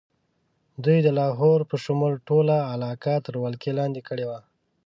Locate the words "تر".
3.25-3.35